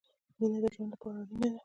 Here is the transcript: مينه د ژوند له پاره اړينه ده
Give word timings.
مينه 0.39 0.57
د 0.63 0.65
ژوند 0.75 0.91
له 0.93 0.97
پاره 1.01 1.19
اړينه 1.21 1.47
ده 1.51 1.59